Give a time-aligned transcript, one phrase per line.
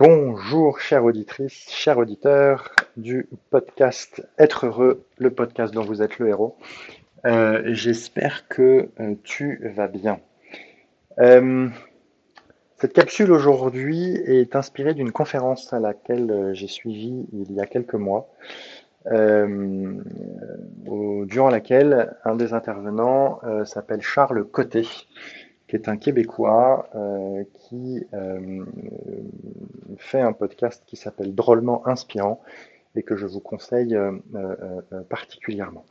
[0.00, 6.26] Bonjour chère auditrice, chers auditeurs du podcast Être heureux, le podcast dont vous êtes le
[6.26, 6.56] héros.
[7.26, 10.18] Euh, j'espère que euh, tu vas bien.
[11.20, 11.68] Euh,
[12.80, 17.94] cette capsule aujourd'hui est inspirée d'une conférence à laquelle j'ai suivi il y a quelques
[17.94, 18.28] mois,
[21.26, 24.88] durant laquelle un des intervenants s'appelle Charles Côté
[25.68, 28.64] qui est un Québécois euh, qui euh,
[29.98, 32.40] fait un podcast qui s'appelle Drôlement Inspirant
[32.96, 35.84] et que je vous conseille euh, particulièrement.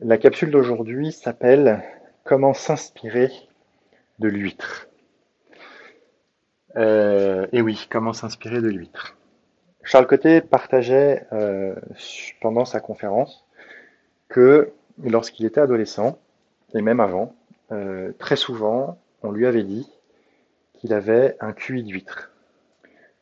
[0.00, 1.82] La capsule d'aujourd'hui s'appelle
[2.24, 3.30] Comment s'inspirer
[4.18, 4.88] de l'huître.
[6.76, 9.16] et oui, comment s'inspirer de l'huître.
[9.84, 11.24] Charles Côté partageait
[12.40, 13.46] pendant sa conférence
[14.28, 14.72] que
[15.04, 16.18] lorsqu'il était adolescent,
[16.74, 17.34] et même avant,
[17.72, 19.88] euh, très souvent, on lui avait dit
[20.74, 22.30] qu'il avait un QI d'huître.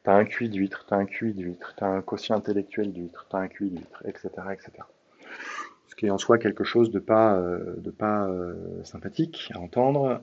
[0.02, 3.48] T'as un QI d'huître, t'as un QI d'huître, t'as un quotient intellectuel d'huître, t'as un
[3.48, 4.70] QI d'huître, etc., etc.
[5.88, 9.60] Ce qui est en soi quelque chose de pas, euh, de pas euh, sympathique à
[9.60, 10.20] entendre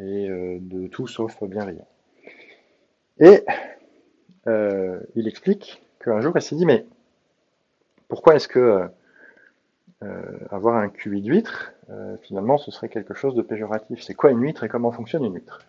[0.00, 1.86] et de tout sauf bienveillant.
[3.18, 3.44] Et
[4.46, 6.84] il explique qu'un jour, il s'est dit, mais
[8.08, 8.88] pourquoi est-ce que
[10.50, 14.02] avoir un QI d'huître, euh, finalement, ce serait quelque chose de péjoratif.
[14.02, 15.60] C'est quoi une huître et comment fonctionne une huître?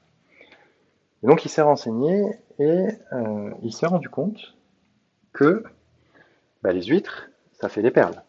[1.23, 4.55] Et Donc il s'est renseigné et euh, il s'est rendu compte
[5.33, 5.63] que
[6.61, 8.23] bah, les huîtres, ça fait des perles.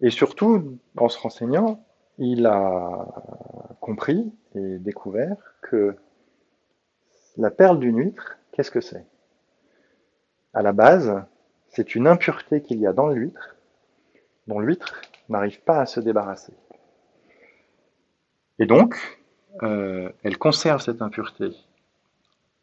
[0.00, 1.84] Et surtout, en se renseignant,
[2.18, 3.06] il a
[3.80, 5.96] compris et découvert que
[7.36, 9.06] la perle d'une huître, qu'est-ce que c'est?
[10.54, 11.22] À la base,
[11.68, 13.55] c'est une impureté qu'il y a dans l'huître,
[14.46, 16.52] dont l'huître n'arrive pas à se débarrasser.
[18.58, 18.96] Et donc,
[19.62, 21.50] euh, elle conserve cette impureté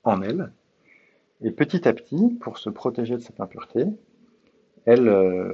[0.04, 0.52] en elle,
[1.42, 3.86] et petit à petit, pour se protéger de cette impureté,
[4.86, 5.54] elle euh,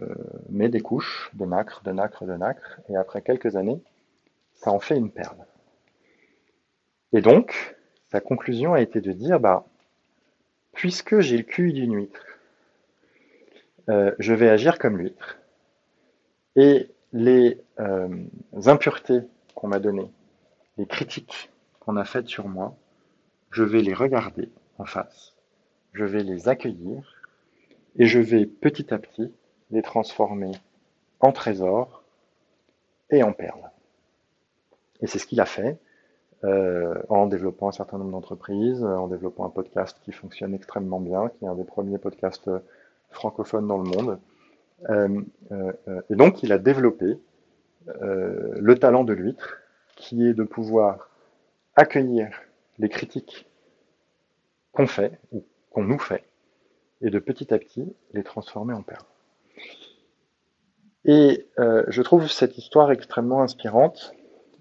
[0.49, 3.81] met des couches de nacre, de nacre, de nacre, et après quelques années,
[4.53, 5.37] ça en fait une perle.
[7.13, 7.75] Et donc,
[8.11, 9.65] sa conclusion a été de dire, bah,
[10.73, 12.25] puisque j'ai le cul d'une huître,
[13.89, 15.38] euh, je vais agir comme l'huître.
[16.55, 18.23] Et les euh,
[18.65, 19.21] impuretés
[19.55, 20.11] qu'on m'a données,
[20.77, 21.49] les critiques
[21.79, 22.75] qu'on a faites sur moi,
[23.51, 25.35] je vais les regarder en face,
[25.93, 27.15] je vais les accueillir
[27.97, 29.33] et je vais petit à petit
[29.71, 30.51] les transformer
[31.19, 32.03] en trésors
[33.09, 33.69] et en perles.
[35.01, 35.77] Et c'est ce qu'il a fait
[36.43, 41.29] euh, en développant un certain nombre d'entreprises, en développant un podcast qui fonctionne extrêmement bien,
[41.29, 42.49] qui est un des premiers podcasts
[43.09, 44.19] francophones dans le monde,
[44.87, 47.17] et donc, il a développé
[47.87, 49.57] le talent de l'huître,
[49.95, 51.09] qui est de pouvoir
[51.75, 52.29] accueillir
[52.77, 53.47] les critiques
[54.71, 56.23] qu'on fait ou qu'on nous fait,
[57.01, 59.05] et de petit à petit les transformer en perles.
[61.05, 64.13] Et je trouve cette histoire extrêmement inspirante.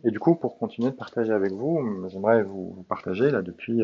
[0.04, 3.82] Et du coup, pour continuer de partager avec vous, j'aimerais vous, partager là depuis.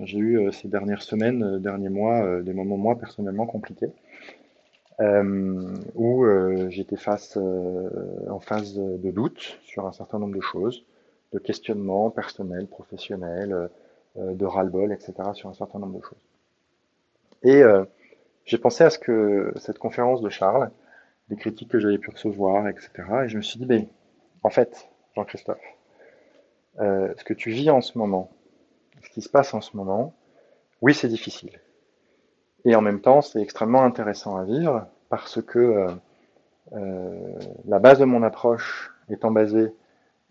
[0.00, 4.45] j'ai eu ces dernières semaines, derniers mois, des moments moi personnellement compliqués euh,
[4.98, 7.90] où euh, j'étais face, euh,
[8.30, 10.84] en phase de, doute sur un certain nombre de choses,
[11.32, 13.68] de questionnements personnels, professionnels,
[14.16, 16.24] de ras-le-bol, etc., sur un certain nombre de choses.
[17.42, 17.62] Et
[18.46, 20.70] j'ai pensé à ce que cette conférence de Charles,
[21.28, 22.90] les critiques que j'avais pu recevoir, etc.,
[23.24, 23.86] et je me suis dit, ben,
[24.44, 25.60] en fait, Jean-Christophe,
[26.78, 28.30] ce que tu vis en ce moment,
[29.02, 30.14] ce qui se passe en ce moment,
[30.80, 31.60] oui, c'est difficile.
[32.66, 35.88] Et en même temps, c'est extrêmement intéressant à vivre parce que euh,
[36.72, 37.38] euh,
[37.68, 39.72] la base de mon approche étant basée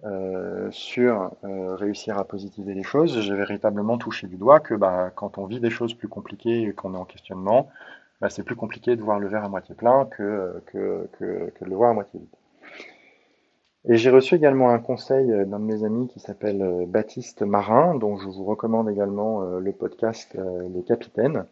[0.04, 5.38] euh, sur réussir à positiver les choses, j'ai véritablement touché du doigt que bah, quand
[5.38, 7.70] on vit des choses plus compliquées et qu'on est en questionnement,
[8.20, 11.76] bah, c'est plus compliqué de voir le verre à moitié plein que, que, de le
[11.76, 12.30] voir à moitié vide.
[13.86, 18.18] Et j'ai reçu également un conseil d'un de mes amis qui s'appelle Baptiste Marin, dont
[18.18, 20.38] je vous recommande également le podcast
[20.74, 21.46] Les Capitaines,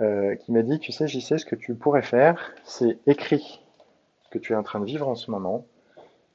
[0.00, 3.60] euh, qui m'a dit, tu sais, j'y sais, ce que tu pourrais faire, c'est écrire
[4.22, 5.66] ce que tu es en train de vivre en ce moment,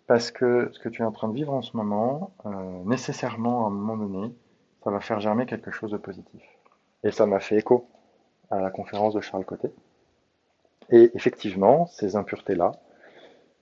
[0.08, 2.50] parce que ce que tu es en train de vivre en ce moment, euh,
[2.86, 4.34] nécessairement, à un moment donné,
[4.84, 6.42] ça va faire germer quelque chose de positif.
[7.04, 7.88] Et ça m'a fait écho
[8.50, 9.70] à la conférence de Charles Côté.
[10.90, 12.74] Et effectivement, ces impuretés-là,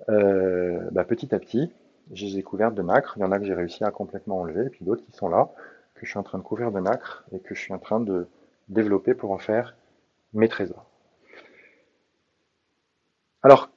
[0.09, 1.71] euh, bah, petit à petit,
[2.11, 3.13] je les ai couvertes de nacre.
[3.17, 5.29] Il y en a que j'ai réussi à complètement enlever, et puis d'autres qui sont
[5.29, 5.49] là,
[5.95, 7.99] que je suis en train de couvrir de nacre, et que je suis en train
[7.99, 8.27] de
[8.69, 9.75] développer pour en faire
[10.33, 10.85] mes trésors.
[13.43, 13.69] Alors,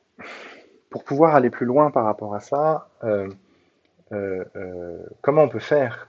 [0.91, 3.29] pour pouvoir aller plus loin par rapport à ça, euh,
[4.13, 6.09] euh, euh, comment on peut faire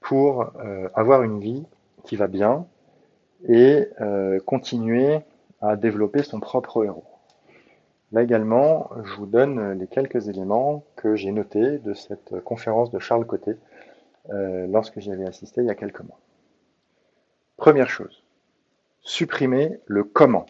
[0.00, 1.64] pour euh, avoir une vie
[2.04, 2.66] qui va bien
[3.48, 5.20] et euh, continuer
[5.60, 7.04] à développer son propre héros?
[8.10, 12.98] Là également, je vous donne les quelques éléments que j'ai notés de cette conférence de
[12.98, 13.56] Charles Côté
[14.28, 16.18] lorsque j'y avais assisté il y a quelques mois.
[17.56, 18.21] Première chose,
[19.02, 20.46] supprimer le comment.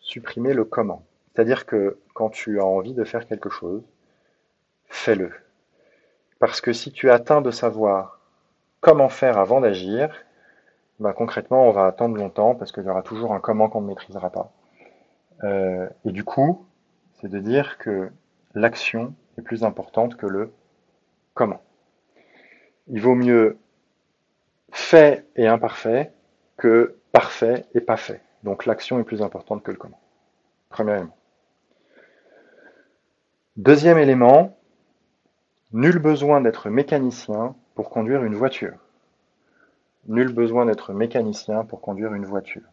[0.00, 1.04] Supprimer le comment.
[1.32, 3.82] C'est-à-dire que quand tu as envie de faire quelque chose,
[4.86, 5.32] fais-le.
[6.38, 8.20] Parce que si tu atteins de savoir
[8.80, 10.14] comment faire avant d'agir,
[10.98, 13.86] bah, concrètement, on va attendre longtemps parce qu'il y aura toujours un comment qu'on ne
[13.86, 14.52] maîtrisera pas.
[15.44, 16.66] Euh, et du coup,
[17.14, 18.10] c'est de dire que
[18.54, 20.52] l'action est plus importante que le
[21.34, 21.62] comment.
[22.88, 23.58] Il vaut mieux
[24.72, 26.12] fait et imparfait
[27.12, 28.22] parfait et pas fait.
[28.44, 30.00] Donc l'action est plus importante que le comment.
[30.68, 31.16] Premier élément.
[33.56, 34.56] Deuxième élément,
[35.72, 38.74] Nul besoin d'être mécanicien pour conduire une voiture.
[40.08, 42.64] Nul besoin d'être mécanicien pour conduire une voiture.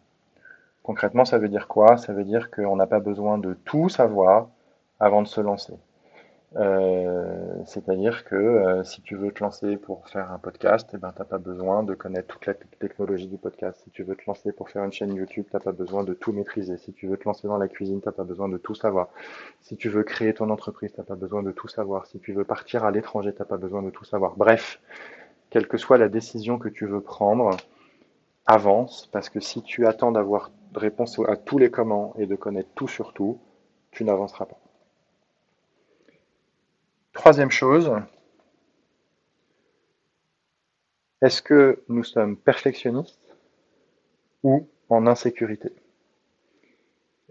[0.82, 1.98] Concrètement, ça veut dire quoi?
[1.98, 4.48] Ça veut dire qu'on n'a pas besoin de tout savoir
[5.00, 5.76] avant de se lancer.
[6.58, 11.12] Euh, c'est-à-dire que euh, si tu veux te lancer pour faire un podcast, eh ben,
[11.12, 13.80] tu n'as pas besoin de connaître toute la technologie du podcast.
[13.84, 16.14] Si tu veux te lancer pour faire une chaîne YouTube, tu n'as pas besoin de
[16.14, 16.78] tout maîtriser.
[16.78, 19.10] Si tu veux te lancer dans la cuisine, tu n'as pas besoin de tout savoir.
[19.62, 22.08] Si tu veux créer ton entreprise, tu n'as pas besoin de tout savoir.
[22.08, 24.36] Si tu veux partir à l'étranger, tu n'as pas besoin de tout savoir.
[24.36, 24.80] Bref,
[25.52, 27.56] quelle que soit la décision que tu veux prendre,
[28.48, 32.70] avance, parce que si tu attends d'avoir réponse à tous les comment et de connaître
[32.74, 33.40] tout sur tout,
[33.92, 34.60] tu n'avanceras pas.
[37.18, 37.92] Troisième chose,
[41.24, 43.36] est-ce que nous sommes perfectionnistes
[44.44, 45.74] ou en insécurité?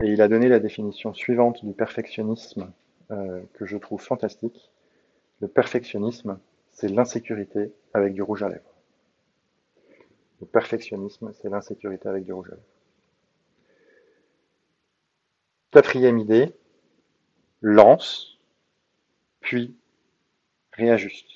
[0.03, 2.73] Et il a donné la définition suivante du perfectionnisme
[3.13, 4.73] euh, que je trouve fantastique.
[5.41, 6.41] Le perfectionnisme,
[6.73, 8.75] c'est l'insécurité avec du rouge à lèvres.
[10.41, 12.67] Le perfectionnisme, c'est l'insécurité avec du rouge à lèvres.
[15.71, 16.53] Quatrième idée,
[17.61, 18.36] lance
[19.47, 19.77] puis
[20.73, 21.31] réajuste.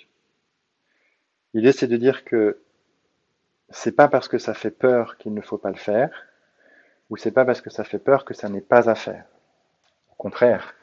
[1.54, 2.60] L'idée, c'est de dire que
[3.70, 6.10] c'est pas parce que ça fait peur qu'il ne faut pas le faire,
[7.08, 9.26] ou c'est pas parce que ça fait peur que ça n'est pas à faire.
[10.10, 10.74] Au contraire,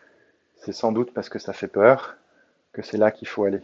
[0.56, 2.16] c'est sans doute parce que ça fait peur
[2.72, 3.62] que c'est là qu'il faut aller.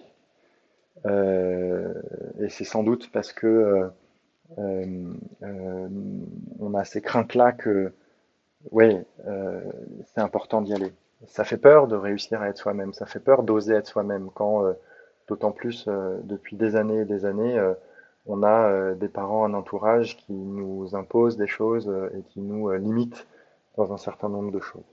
[1.06, 1.94] Euh,
[2.42, 3.48] et c'est sans doute parce que
[4.58, 5.88] euh, euh,
[6.60, 7.94] on a ces craintes-là que,
[8.72, 8.98] oui,
[10.14, 10.94] c'est important d'y aller
[11.28, 14.66] ça fait peur de réussir à être soi-même, ça fait peur d'oser être soi-même quand,
[14.66, 14.74] euh,
[15.28, 17.74] d'autant plus euh, depuis des années et des années, euh,
[18.26, 23.28] on a des parents, un entourage qui nous imposent des choses et qui nous limitent
[23.76, 24.84] dans un certain nombre de choses.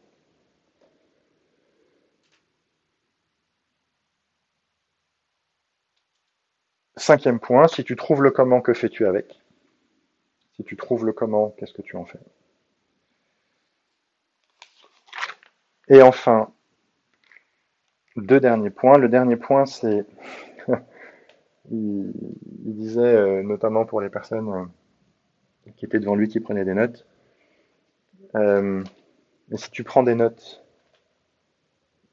[6.97, 9.41] Cinquième point, si tu trouves le comment, que fais-tu avec?
[10.57, 12.21] Si tu trouves le comment, qu'est-ce que tu en fais?
[15.91, 16.53] Et enfin,
[18.17, 18.97] deux derniers points.
[18.97, 20.07] Le dernier point, c'est,
[21.71, 26.75] il, disait euh, notamment pour les personnes euh, qui étaient devant lui, qui prenaient des
[26.75, 27.07] notes,
[28.37, 28.85] euh,
[29.49, 30.65] mais si tu prends des notes,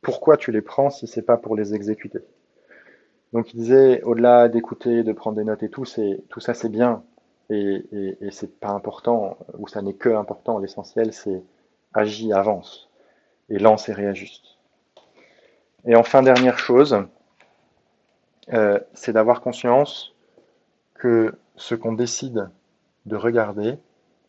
[0.02, 2.20] pourquoi tu les prends si c'est pas pour les exécuter?
[3.32, 6.70] Donc il disait, au-delà d'écouter, de prendre des notes et tout, c'est tout ça c'est
[6.70, 7.04] bien
[7.52, 10.58] et, et, et c'est pas important ou ça n'est que important.
[10.58, 11.44] L'essentiel c'est
[11.94, 12.87] agis, avance
[13.50, 14.58] et lance et réajuste.
[15.86, 17.06] Et enfin, dernière chose,
[18.54, 20.14] euh, c'est d'avoir conscience
[20.96, 22.50] que ce qu'on décide
[23.06, 23.78] de regarder,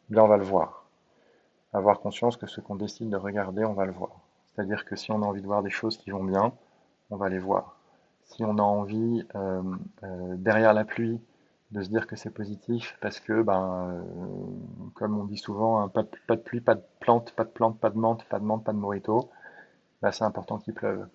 [0.08, 0.86] bien on va le voir.
[1.72, 4.20] Avoir conscience que ce qu'on décide de regarder, on va le voir.
[4.46, 6.52] C'est-à-dire que si on a envie de voir des choses qui vont bien,
[7.10, 7.78] on va les voir.
[8.24, 9.62] Si on a envie, euh,
[10.02, 11.20] euh, derrière la pluie,
[11.70, 14.02] de se dire que c'est positif, parce que, ben,
[14.94, 17.90] comme on dit souvent, hein, pas, de, pluie, pas de plante, pas de plante, pas
[17.90, 19.28] de menthe, pas de menthe, pas de morito,
[20.00, 21.06] ben, c'est important qu'il pleuve.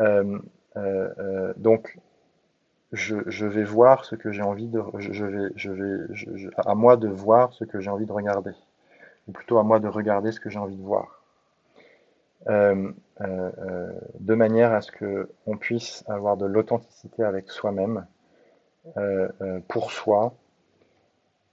[0.00, 0.38] Euh,
[0.76, 1.98] euh, euh, donc,
[2.92, 4.80] je, vais voir ce que j'ai envie de,
[6.56, 8.52] à moi de voir ce que j'ai envie de regarder,
[9.28, 11.22] ou plutôt à moi de regarder ce que j'ai envie de voir,
[12.48, 18.06] de manière à ce que on puisse avoir de l'authenticité avec soi-même,
[19.68, 20.34] pour soi,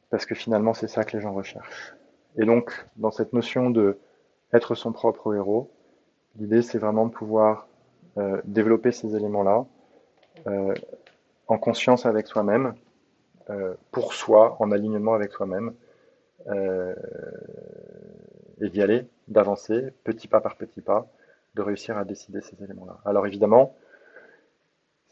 [0.09, 1.95] parce que finalement c'est ça que les gens recherchent.
[2.37, 3.97] Et donc, dans cette notion de
[4.53, 5.71] être son propre héros,
[6.37, 7.67] l'idée c'est vraiment de pouvoir
[8.17, 9.65] euh, développer ces éléments-là
[10.45, 10.75] euh,
[11.47, 12.75] en conscience avec soi-même,
[13.49, 15.73] euh, pour soi, en alignement avec soi-même,
[18.61, 21.07] et d'y aller, d'avancer petit pas par petit pas,
[21.55, 22.99] de réussir à décider ces éléments-là.
[23.05, 23.75] Alors évidemment,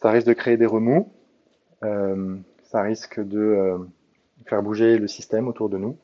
[0.01, 1.11] ça risque de créer des remous,
[1.81, 3.77] ça risque de
[4.45, 5.97] faire bouger le système autour de nous.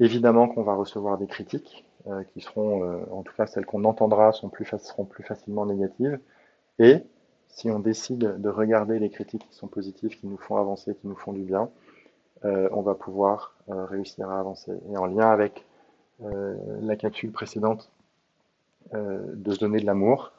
[0.00, 1.84] évidemment qu'on va recevoir des critiques
[2.32, 6.18] qui seront, en tout cas celles qu'on entendra, seront plus facilement négatives.
[6.78, 7.02] Et
[7.48, 11.06] si on décide de regarder les critiques qui sont positives, qui nous font avancer, qui
[11.06, 11.70] nous font du bien,
[12.44, 14.72] euh, on va pouvoir euh, réussir à avancer.
[14.90, 15.64] Et en lien avec
[16.24, 17.90] euh, la capsule précédente,
[18.92, 20.32] de se donner de l'amour,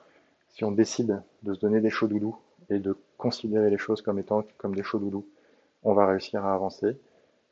[0.49, 2.37] si on décide de se donner des chauds doudous
[2.69, 5.25] et de considérer les choses comme étant comme des chauds doudous,
[5.83, 6.97] on va réussir à avancer.